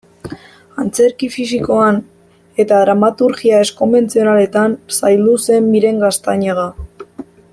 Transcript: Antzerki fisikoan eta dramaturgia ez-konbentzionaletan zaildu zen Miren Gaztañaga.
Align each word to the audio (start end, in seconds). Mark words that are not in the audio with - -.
Antzerki 0.83 1.27
fisikoan 1.33 1.99
eta 2.63 2.79
dramaturgia 2.85 3.59
ez-konbentzionaletan 3.67 4.75
zaildu 4.97 5.39
zen 5.51 5.71
Miren 5.77 6.03
Gaztañaga. 6.07 6.67